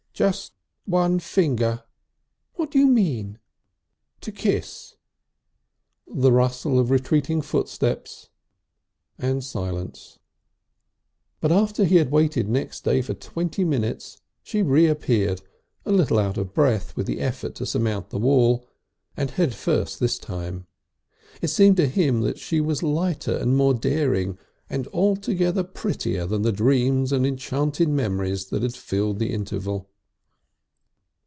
[0.13, 0.53] "Just
[0.85, 1.81] one finger."
[2.53, 3.39] "What do you mean?"
[4.19, 4.95] "To kiss."
[6.05, 8.29] The rustle of retreating footsteps
[9.17, 10.19] and silence....
[11.39, 15.41] But after he had waited next day for twenty minutes she reappeared,
[15.87, 18.67] a little out of breath with the effort to surmount the wall
[19.17, 20.67] and head first this time.
[21.35, 24.37] And it seemed to him she was lighter and more daring
[24.69, 29.87] and altogether prettier than the dreams and enchanted memories that had filled the interval.